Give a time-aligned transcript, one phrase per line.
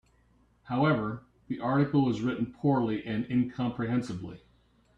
[0.63, 4.41] However, the article is written poorly and incomprehensibly.